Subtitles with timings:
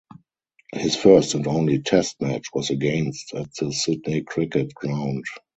[0.73, 5.25] His first and only test match was against at the Sydney Cricket Ground.